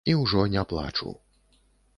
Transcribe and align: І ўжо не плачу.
І 0.11 0.13
ўжо 0.21 0.45
не 0.55 0.63
плачу. 0.71 1.13